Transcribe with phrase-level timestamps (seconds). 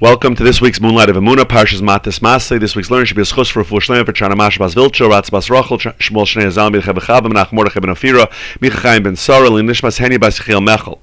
[0.00, 2.58] Welcome to this week's Moonlight of Emuna, Parshas Matos Masei.
[2.58, 5.08] This week's learning should be a schus for full shleim for Chana Mash Bas Vilcho,
[5.08, 8.28] Ratz Bas Rochel, Shmuel Shnei Zal, Mir Chebe Chabam, Nach Mordechai ben Ofira,
[8.58, 10.98] Micha ben Sora, Linishmas Heni Bas Yechiel Mechel.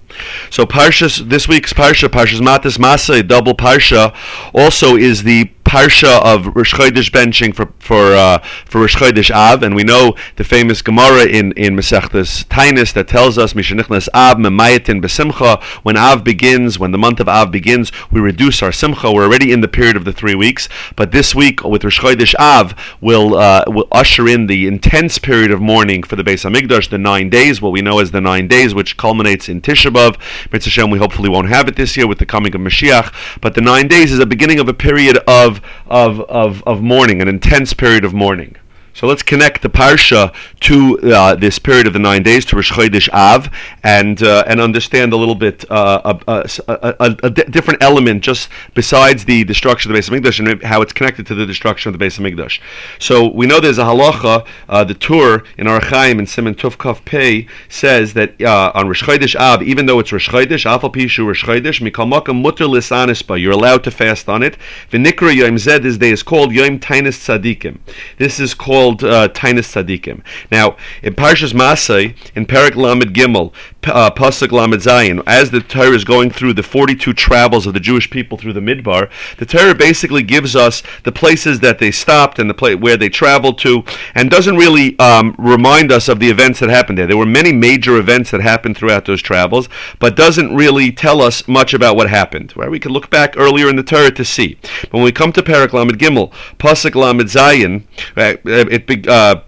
[0.49, 4.13] So Parshas, this week's Parsha, Parshas Matos Masei, double Parsha,
[4.53, 9.63] also is the parsha of Rosh Chodesh benching for for uh, for Rosh Chodesh Av,
[9.63, 14.37] and we know the famous Gemara in in Masechtas Tainus that tells us Mishanichnas Av
[14.37, 15.61] Memayatin Besimcha.
[15.83, 19.11] When Av begins, when the month of Av begins, we reduce our Simcha.
[19.11, 22.35] We're already in the period of the three weeks, but this week with Rosh Chodesh
[22.35, 26.89] Av, will uh, will usher in the intense period of mourning for the Beis Hamikdash,
[26.89, 30.17] the nine days, what we know as the nine days, which culminates in Tisha B'av.
[30.51, 33.61] Hashem, we hopefully won't have it this year with the coming of Mashiach, but the
[33.61, 35.50] nine days is a beginning of a period of
[35.87, 38.55] of, of, of mourning, an intense period of mourning.
[38.93, 42.71] So let's connect the parsha to uh, this period of the nine days to Rosh
[42.71, 43.49] Chodesh Av,
[43.83, 48.49] and uh, and understand a little bit uh, a, a, a, a, different element just
[48.73, 51.97] besides the destruction of the Beis Hamikdash and how it's connected to the destruction of
[51.97, 52.59] the Beis Hamikdash.
[52.99, 54.45] So we know there's a halacha.
[54.67, 59.03] Uh, the Tur in Orach Chaim and Simon Tuvkaf Pei says that uh, on Rosh
[59.03, 63.39] Chodesh Av, even though it's Rosh Chodesh, Afal Pishu Rosh Chodesh, Mikal Makam Mutter Lisanispa,
[63.39, 64.57] you're allowed to fast on it.
[64.89, 64.99] The
[65.33, 67.79] Yom Zed this day is called Yom Tainis Tzadikim.
[68.17, 70.23] This is called called uh, Tainus Tzadikim.
[70.51, 75.91] Now, in Parshas Masei, in Perak Lamed Gimel, uh, Pasuk Lamed Zayin, as the Torah
[75.91, 79.75] is going through the 42 travels of the Jewish people through the Midbar, the Torah
[79.75, 83.83] basically gives us the places that they stopped and the place where they traveled to,
[84.15, 87.07] and doesn't really um, remind us of the events that happened there.
[87.07, 91.47] There were many major events that happened throughout those travels, but doesn't really tell us
[91.47, 92.53] much about what happened.
[92.55, 92.69] Right?
[92.69, 94.57] We can look back earlier in the Torah to see.
[94.81, 97.83] But when we come to Perak Lamed Gimel, Pasuk Lamed Zayin,
[98.15, 98.39] right,
[98.71, 99.41] it be uh,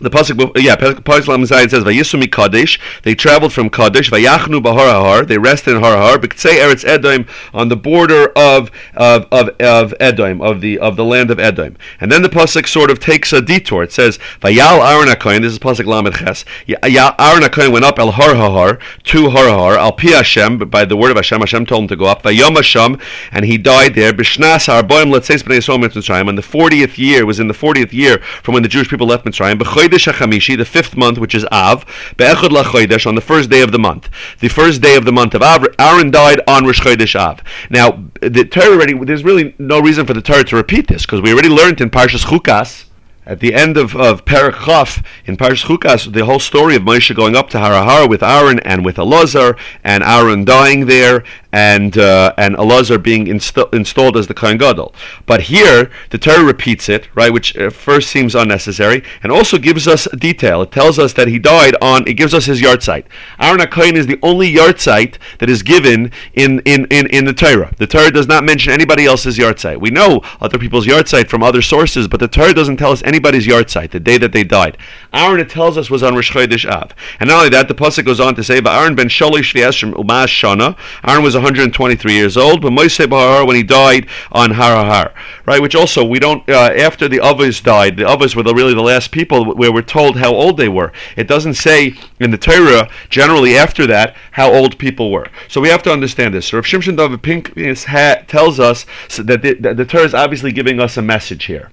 [0.00, 4.10] the pasuk, yeah, pasuk Lam Zayin says, "Vayisumi Kadesh." They traveled from Kadesh.
[4.10, 6.18] Vayachnu Bahar They rested in Har Har.
[6.18, 11.04] B'ktzei Eretz Edom on the border of of of, of Edom of the of the
[11.04, 11.76] land of Edom.
[12.00, 13.82] And then the pasuk sort of takes a detour.
[13.82, 16.44] It says, "Vayal Aaron Akoin." This is pasuk Lamed Ches.
[16.68, 20.96] Aaron Akoin went up El Har Har to Har Har Al Pi Hashem by the
[20.96, 21.40] word of Hashem.
[21.40, 22.22] Hashem told him to go up.
[22.22, 22.98] Vayom Hashem,
[23.32, 24.12] and he died there.
[24.12, 26.28] B'shnas Harboim Letzeis Bnei Yisrael Mitzrayim.
[26.28, 29.24] And the fortieth year was in the fortieth year from when the Jewish people left
[29.24, 29.58] Mitzrayim.
[29.86, 31.84] Chodesh HaChamishi, the fifth month, which is Av,
[32.16, 34.08] Be'echad LaChodesh, on the first day of the month.
[34.40, 37.40] The first day of the month of Av, Aaron died on Rosh Chodesh Av.
[37.70, 41.20] Now, the Torah already, there's really no reason for the Torah to repeat this, because
[41.20, 42.84] we already learned in Parshas Chukas,
[43.26, 47.34] at the end of, of Perek in Parshas Chukas, the whole story of Moshe going
[47.34, 51.24] up to Harahar with Aaron and with Elazar, and Aaron dying there,
[51.56, 54.94] and uh, and Elazar being insta- installed as the Kohen Gadol.
[55.24, 59.88] But here, the Torah repeats it, right, which uh, first seems unnecessary, and also gives
[59.88, 60.60] us detail.
[60.60, 62.06] It tells us that he died on.
[62.06, 63.06] It gives us his yahrzeit.
[63.40, 67.72] Aaron HaKohen is the only yahrzeit that is given in, in, in, in the Torah.
[67.78, 69.80] The Torah does not mention anybody else's yahrzeit.
[69.80, 73.46] We know other people's yahrzeit from other sources, but the Torah doesn't tell us anybody's
[73.46, 74.76] yahrzeit the day that they died.
[75.14, 76.92] Aaron, it tells us, was on Rosh Chodesh Av.
[77.18, 80.28] And not only that, the pasuk goes on to say, "But "Aaron ben Sholish umas
[80.28, 80.76] shana."
[81.08, 85.12] Aaron was 123 years old, but Moshe Bahar when he died on Harahar,
[85.46, 85.62] right?
[85.62, 86.42] Which also we don't.
[86.50, 89.82] Uh, after the others died, the others were the, really the last people where we're
[89.82, 90.92] told how old they were.
[91.16, 95.28] It doesn't say in the Torah generally after that how old people were.
[95.46, 96.46] So we have to understand this.
[96.46, 97.84] So Rav Shimshon David Pincus
[98.26, 98.84] tells us
[99.16, 101.70] that the, that the Torah is obviously giving us a message here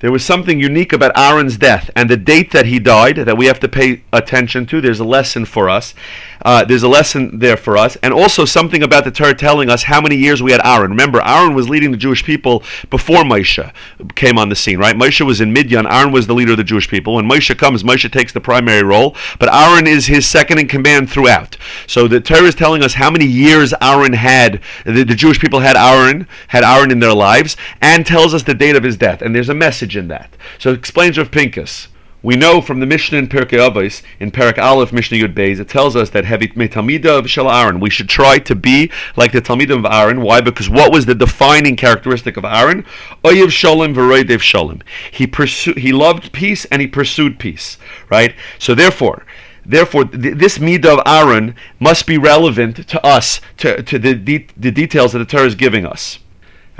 [0.00, 3.46] there was something unique about Aaron's death and the date that he died that we
[3.46, 4.80] have to pay attention to.
[4.80, 5.94] There's a lesson for us.
[6.42, 9.82] Uh, there's a lesson there for us, and also something about the Torah telling us
[9.82, 10.90] how many years we had Aaron.
[10.90, 13.72] Remember, Aaron was leading the Jewish people before Moshe
[14.14, 14.96] came on the scene, right?
[14.96, 15.86] Moshe was in Midian.
[15.86, 17.14] Aaron was the leader of the Jewish people.
[17.14, 21.10] When Moshe comes, Moshe takes the primary role, but Aaron is his second in command
[21.10, 21.56] throughout.
[21.86, 24.60] So the Torah is telling us how many years Aaron had.
[24.84, 28.54] The, the Jewish people had Aaron, had Aaron in their lives, and tells us the
[28.54, 29.22] date of his death.
[29.22, 30.34] And there's a message in that.
[30.58, 31.88] So it explains Rav Pincus.
[32.22, 35.68] We know from the Mishnah in Pirkei Avos, in Perak Aleph, Mishnah Yud Beis, it
[35.68, 37.80] tells us that heavy Talmida of Shel Aaron.
[37.80, 40.20] We should try to be like the Talmida of Aaron.
[40.20, 40.42] Why?
[40.42, 42.84] Because what was the defining characteristic of Aaron?
[43.24, 44.82] Oyev Shalom v'Roidev Shalom.
[45.10, 47.78] He pursued, he loved peace and he pursued peace.
[48.10, 48.34] Right.
[48.58, 49.24] So therefore,
[49.64, 54.46] Therefore, th- this midah of Aaron must be relevant to us, to, to the, de-
[54.56, 56.18] the details that the Torah is giving us.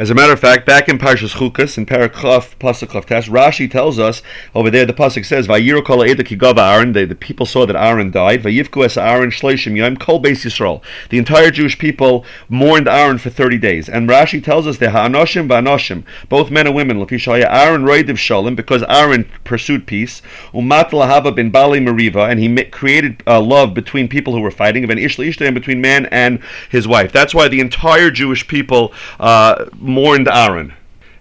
[0.01, 3.71] As a matter of fact, back in Parshas Chukas, in Parakhov, Pasuk of Tes, Rashi
[3.71, 4.23] tells us
[4.55, 8.97] over there, the Pasuk says, Aaron, the, the people saw that Aaron died, Vayivku es
[8.97, 10.81] Aaron shleishim yom kol beis Yisrael.
[11.11, 13.91] The entire Jewish people mourned Aaron for 30 days.
[13.91, 18.55] And Rashi tells us that Ha'anoshim va'anoshim, both men and women, Lefishaya, Aaron roidiv shalom,
[18.55, 20.23] because Aaron pursued peace,
[20.55, 24.83] Umat lahava bin Bali Mariva, and he created uh, love between people who were fighting,
[24.83, 27.13] of an Ishla between man and his wife.
[27.13, 30.73] That's why the entire Jewish people uh, mourned Aaron.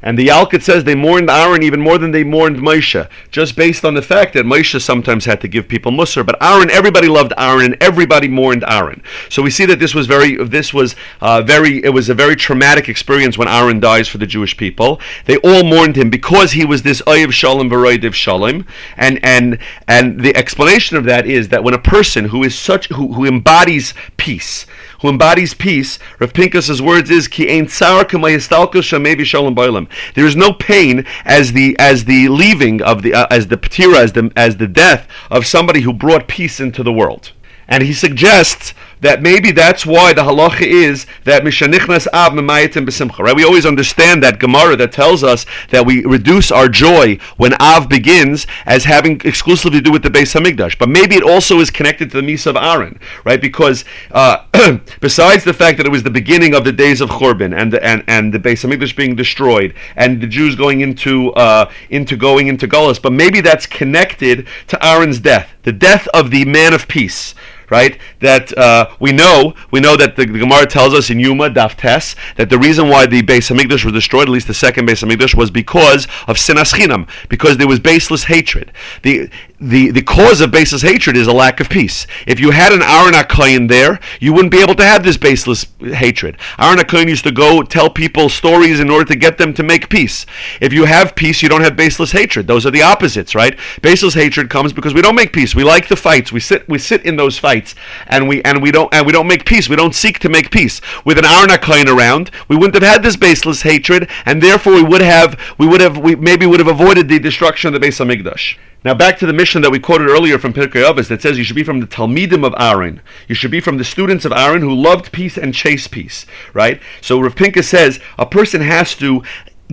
[0.01, 3.83] And the Yalkut says they mourned Aaron even more than they mourned Moshe, just based
[3.83, 7.33] on the fact that Moshe sometimes had to give people Musar, but Aaron, everybody loved
[7.37, 9.03] Aaron, and everybody mourned Aaron.
[9.27, 12.37] So we see that this was very, this was uh, very, it was a very
[12.37, 15.01] traumatic experience when Aaron dies for the Jewish people.
[15.25, 18.65] They all mourned him because he was this Oyev Shalom V'Roidev Shalom,
[18.95, 19.57] and and
[19.89, 23.25] and the explanation of that is that when a person who is such who, who
[23.25, 24.65] embodies peace,
[25.01, 29.87] who embodies peace, Rav Pinkus's words is ki ein tsar shalom.
[30.15, 33.97] There is no pain as the as the leaving of the uh, as the patira
[33.97, 37.31] as the as the death of somebody who brought peace into the world.
[37.67, 43.19] And he suggests that maybe that's why the halacha is that mishanichnas av memayitim b'simcha.
[43.19, 43.35] Right?
[43.35, 47.89] We always understand that Gemara that tells us that we reduce our joy when av
[47.89, 50.77] begins as having exclusively to do with the Beis Hamikdash.
[50.77, 53.41] But maybe it also is connected to the Misa of Aaron, right?
[53.41, 54.45] Because uh,
[54.99, 57.83] besides the fact that it was the beginning of the days of Churban and the,
[57.83, 62.47] and and the Beis Hamikdash being destroyed and the Jews going into uh, into going
[62.47, 66.87] into Gullus, but maybe that's connected to Aaron's death, the death of the man of
[66.87, 67.35] peace
[67.69, 67.99] right?
[68.19, 71.75] That uh, we know, we know that the, the, Gemara tells us in Yuma Daf
[71.75, 75.03] Tes that the reason why the Beis Hamikdash was destroyed, at least the second Beis
[75.03, 78.71] Hamikdash, was because of sinas chinam, because there was baseless hatred.
[79.03, 79.29] The
[79.61, 82.07] the, the cause of baseless hatred is a lack of peace.
[82.25, 85.65] If you had an Aaron HaKoyin there, you wouldn't be able to have this baseless
[85.79, 86.37] hatred.
[86.57, 89.89] Aaron HaKoyin used to go tell people stories in order to get them to make
[89.89, 90.25] peace.
[90.61, 92.47] If you have peace, you don't have baseless hatred.
[92.47, 93.59] Those are the opposites, right?
[93.81, 95.53] Baseless hatred comes because we don't make peace.
[95.53, 96.31] We like the fights.
[96.31, 97.75] We sit we sit in those fights
[98.07, 99.67] and we and we don't and we don't make peace.
[99.67, 100.79] We don't seek to make peace.
[101.03, 104.83] With an Aaron HaKoyin around, we wouldn't have had this baseless hatred, and therefore we
[104.83, 107.99] would have we would have we maybe would have avoided the destruction of the Beis
[107.99, 108.57] Hamikdash.
[108.85, 111.43] Now back to the Mishnah that we quoted earlier from Pirkei Avos that says you
[111.43, 113.01] should be from the Talmidim of Aaron.
[113.27, 116.79] You should be from the students of Aaron who loved peace and chased peace, right?
[117.01, 119.21] So Rav Pinka says a person has to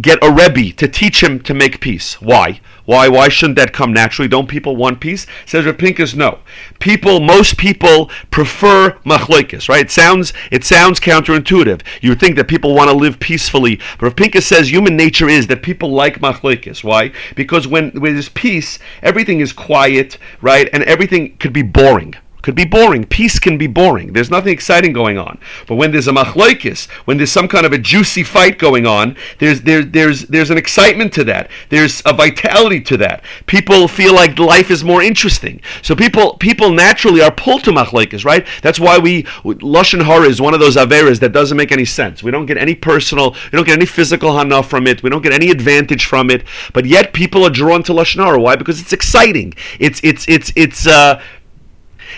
[0.00, 2.20] get a Rebbe to teach him to make peace.
[2.20, 2.60] Why?
[2.84, 3.08] Why?
[3.08, 4.28] Why shouldn't that come naturally?
[4.28, 5.26] Don't people want peace?
[5.44, 6.38] Says Rapinkus, no.
[6.78, 9.86] People, most people prefer machloikis, right?
[9.86, 11.80] It sounds, it sounds counterintuitive.
[12.00, 15.46] You would think that people want to live peacefully, but Rapinkus says human nature is
[15.48, 16.84] that people like machloikis.
[16.84, 17.12] Why?
[17.34, 20.68] Because when, when there's peace, everything is quiet, right?
[20.72, 22.14] And everything could be boring
[22.46, 23.02] could be boring.
[23.02, 24.12] Peace can be boring.
[24.12, 25.36] There's nothing exciting going on.
[25.66, 29.16] But when there's a machloikis, when there's some kind of a juicy fight going on,
[29.40, 31.50] there's there, there's there's an excitement to that.
[31.70, 33.24] There's a vitality to that.
[33.46, 35.60] People feel like life is more interesting.
[35.82, 38.46] So people people naturally are pulled to machloikis, right?
[38.62, 42.22] That's why we lashon hara is one of those averas that doesn't make any sense.
[42.22, 45.02] We don't get any personal, we don't get any physical hana from it.
[45.02, 46.44] We don't get any advantage from it.
[46.72, 48.38] But yet people are drawn to lashon hara.
[48.38, 48.54] Why?
[48.54, 49.54] Because it's exciting.
[49.80, 51.20] It's it's it's it's uh,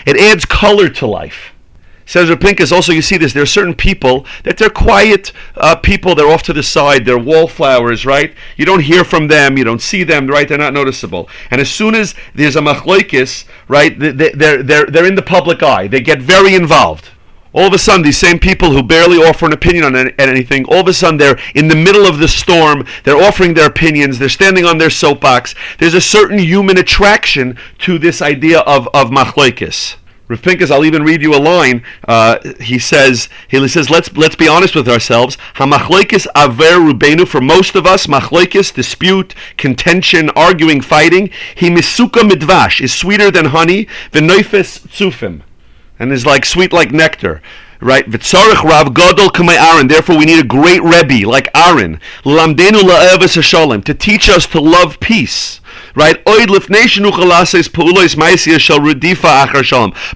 [0.06, 1.52] it adds color to life.
[2.08, 6.14] Says Rapinkus, also you see this, there are certain people that they're quiet uh, people,
[6.14, 8.34] they're off to the side, they're wallflowers, right?
[8.56, 10.48] You don't hear from them, you don't see them, right?
[10.48, 11.28] They're not noticeable.
[11.50, 15.86] And as soon as there's a machloikis, right, they're, they're, they're in the public eye.
[15.86, 17.10] They get very involved.
[17.58, 20.78] All of a sudden, these same people who barely offer an opinion on anything, all
[20.78, 24.28] of a sudden they're in the middle of the storm, they're offering their opinions, they're
[24.28, 25.56] standing on their soapbox.
[25.78, 29.96] There's a certain human attraction to this idea of, of machloikis.
[30.28, 31.82] Rav Pinkus, I'll even read you a line.
[32.06, 35.36] Uh, he says, he says, let's let's be honest with ourselves.
[35.54, 41.30] Hamachloikis aver rubenu for most of us, machloikis dispute, contention, arguing, fighting.
[41.56, 43.86] He misuka midvash is sweeter than honey.
[44.12, 45.42] V'noifes tsufim,
[45.98, 47.40] and is like sweet like nectar.
[47.80, 49.86] Right, V'tzarich Rav Gadol Kamei Aaron.
[49.86, 54.98] Therefore, we need a great Rebbe like Aaron, Lamdenu la'eves to teach us to love
[54.98, 55.60] peace
[55.98, 56.24] right?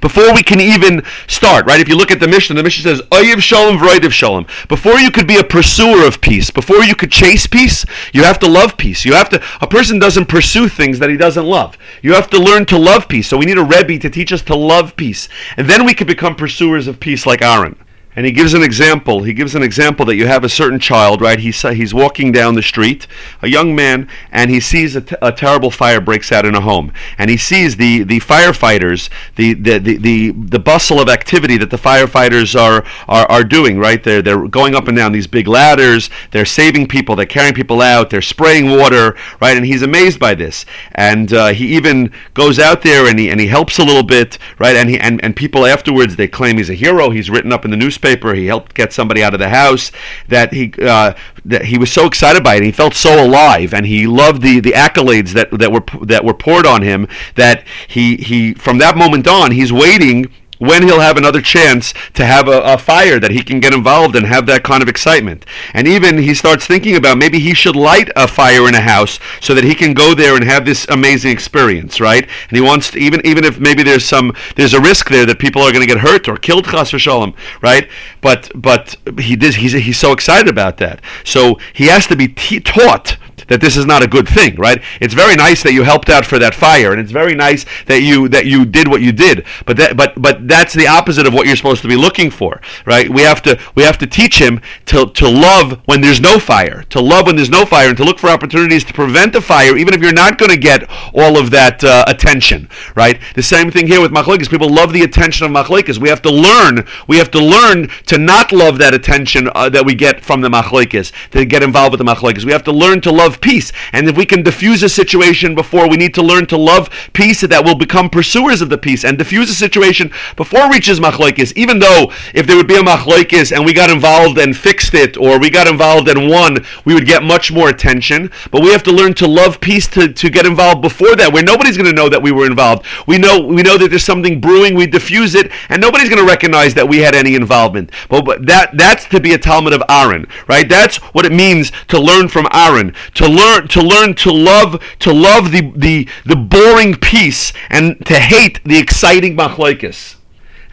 [0.00, 1.80] Before we can even start, right?
[1.80, 4.46] If you look at the Mishnah, the Mishnah says Oyev Shalom Vroidev Shalom.
[4.68, 8.38] Before you could be a pursuer of peace, before you could chase peace, you have
[8.38, 9.04] to love peace.
[9.04, 9.42] You have to.
[9.60, 11.76] A person doesn't pursue things that he doesn't love.
[12.00, 13.28] You have to learn to love peace.
[13.28, 16.06] So we need a rebbe to teach us to love peace, and then we can
[16.06, 17.76] become pursuers of peace like Aaron.
[18.14, 19.23] And he gives an example.
[19.23, 21.38] He gives an example that you have a certain child, right?
[21.38, 23.07] He's he's walking down the street,
[23.40, 26.61] a young man, and he sees a, t- a terrible fire breaks out in a
[26.61, 31.57] home, and he sees the the firefighters, the the, the the the bustle of activity
[31.57, 34.04] that the firefighters are are, are doing, right?
[34.04, 37.81] They're they're going up and down these big ladders, they're saving people, they're carrying people
[37.81, 39.57] out, they're spraying water, right?
[39.57, 43.40] And he's amazed by this, and uh, he even goes out there and he and
[43.40, 44.76] he helps a little bit, right?
[44.76, 47.09] And he and, and people afterwards they claim he's a hero.
[47.09, 48.35] He's written up in the newspaper newspaper.
[48.35, 49.90] He helped get somebody out of the house.
[50.28, 52.62] That he uh, that he was so excited by it.
[52.62, 56.35] He felt so alive, and he loved the, the accolades that that were that were
[56.35, 57.09] poured on him.
[57.37, 60.32] That he he from that moment on, he's waiting
[60.62, 64.14] when he'll have another chance to have a, a, fire that he can get involved
[64.14, 65.45] and have that kind of excitement.
[65.75, 69.19] And even he starts thinking about maybe he should light a fire in a house
[69.40, 72.23] so that he can go there and have this amazing experience, right?
[72.23, 75.40] And he wants to, even even if maybe there's some there's a risk there that
[75.40, 77.88] people are going to get hurt or killed, chas v'shalom, right?
[78.21, 81.00] But but he did he's he's so excited about that.
[81.25, 83.16] So he has to be t- taught
[83.48, 84.82] that this is not a good thing, right?
[85.00, 88.02] It's very nice that you helped out for that fire, and it's very nice that
[88.02, 89.44] you that you did what you did.
[89.66, 92.60] But that but but that's the opposite of what you're supposed to be looking for,
[92.86, 93.08] right?
[93.08, 96.82] We have to we have to teach him to to love when there's no fire,
[96.90, 99.76] to love when there's no fire, and to look for opportunities to prevent the fire,
[99.76, 103.20] even if you're not going to get all of that uh, attention, right?
[103.34, 104.48] The same thing here with machlekes.
[104.48, 105.98] People love the attention of machlekes.
[105.98, 106.86] We have to learn.
[107.06, 110.48] We have to learn to not love that attention uh, that we get from the
[110.48, 112.44] machlekes, to get involved with the machlekes.
[112.44, 113.72] We have to learn to love peace.
[113.92, 117.40] And if we can diffuse a situation before, we need to learn to love peace
[117.40, 121.52] that will become pursuers of the peace and diffuse a situation before reaches machlokes.
[121.56, 125.16] Even though if there would be a machlokes and we got involved and fixed it,
[125.16, 128.30] or we got involved and won, we would get much more attention.
[128.50, 131.42] But we have to learn to love peace to, to get involved before that, where
[131.42, 132.86] nobody's going to know that we were involved.
[133.06, 134.74] We know we know that there's something brewing.
[134.74, 137.90] We diffuse it, and nobody's going to recognize that we had any involvement.
[138.08, 140.68] But, but that that's to be a Talmid of Aaron, right?
[140.68, 145.12] That's what it means to learn from Aaron, to learn to learn to love to
[145.12, 150.16] love the the the boring peace and to hate the exciting machlokes.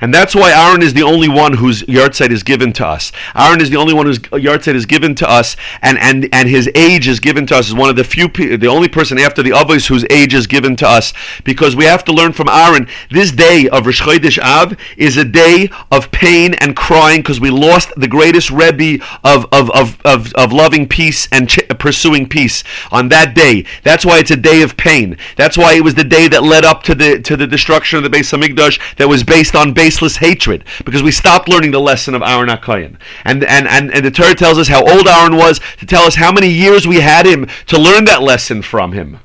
[0.02, 3.12] And that's why Aaron is the only one whose yahrzeit is given to us.
[3.36, 6.70] Aaron is the only one whose yahrzeit is given to us, and, and, and his
[6.74, 9.52] age is given to us as one of the few, the only person after the
[9.52, 11.14] others whose age is given to us,
[11.44, 12.88] because we have to learn from Aaron.
[13.12, 17.50] This day of Rosh Chodesh Av is a day of pain and crying because we
[17.50, 22.64] lost the greatest Rebbe of, of, of, of, of loving peace and ch- pursuing peace
[22.92, 23.66] on that day.
[23.84, 25.18] That's why it's a day of pain.
[25.36, 28.04] That's why it was the day that led up to the to the destruction of
[28.04, 31.80] the Beis Hamikdash that was based on base baseless hatred because we stopped learning the
[31.80, 32.96] lesson of Aaron HaKoyen.
[33.26, 36.14] And, and, and, and the Torah tells us how old Aaron was to tell us
[36.14, 39.20] how many years we had him to learn that lesson from him.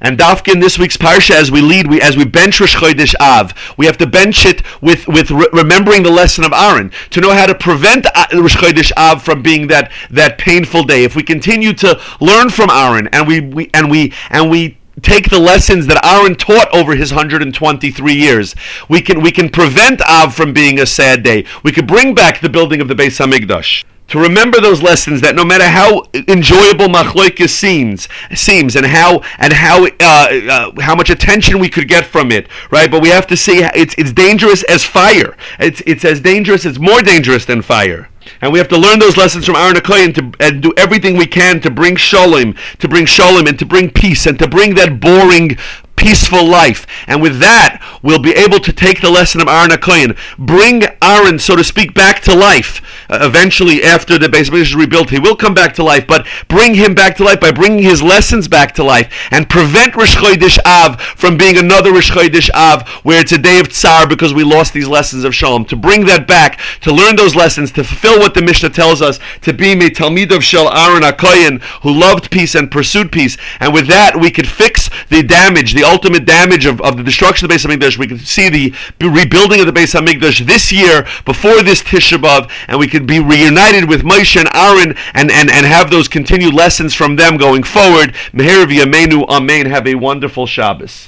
[0.00, 3.14] And Dafka in this week's parsha, as we lead, we, as we bench Rosh Chodesh
[3.20, 7.20] Av, we have to bench it with, with re- remembering the lesson of Aaron to
[7.20, 11.02] know how to prevent uh, Rosh Chodesh Av from being that, that painful day.
[11.02, 15.30] If we continue to learn from Aaron and we, we and we and we take
[15.30, 18.54] the lessons that Aaron taught over his 123 years.
[18.88, 21.44] We can we can prevent Av from being a sad day.
[21.62, 23.84] We could bring back the building of the Beis Hamikdash.
[24.08, 29.52] To remember those lessons that no matter how enjoyable machloikis seems seems and how and
[29.52, 32.90] how uh, uh, how much attention we could get from it, right?
[32.90, 35.36] But we have to see it's it's dangerous as fire.
[35.58, 36.64] It's it's as dangerous.
[36.64, 38.08] It's more dangerous than fire.
[38.40, 41.26] And we have to learn those lessons from Aaron Akoyan to and do everything we
[41.26, 45.00] can to bring shalom, to bring shalom, and to bring peace, and to bring that
[45.00, 45.56] boring
[45.96, 46.86] peaceful life.
[47.06, 51.38] And with that, we'll be able to take the lesson of Aaron HaKoyin, bring Aaron,
[51.38, 52.80] so to speak, back to life.
[53.08, 56.74] Uh, eventually, after the Beis is rebuilt, he will come back to life, but bring
[56.74, 60.58] him back to life by bringing his lessons back to life and prevent Rosh Chodesh
[60.64, 64.44] Av from being another Rosh Chodesh Av where it's a day of tsar because we
[64.44, 65.64] lost these lessons of Shalom.
[65.66, 69.18] To bring that back, to learn those lessons, to fulfill what the Mishnah tells us,
[69.42, 73.36] to be a Talmid of Shel Aaron HaKoyin who loved peace and pursued peace.
[73.60, 77.44] And with that, we could fix the damage, the ultimate damage of, of the destruction
[77.44, 77.98] of the Beis Hamikdash.
[77.98, 82.50] We can see the rebuilding of the Beis Hamikdash this year before this Tisha B'av,
[82.68, 86.54] and we can be reunited with Moshe and Aaron and, and, and have those continued
[86.54, 88.14] lessons from them going forward.
[88.32, 89.66] Meher v'yameinu, amen.
[89.66, 91.02] Have a wonderful Shabbos.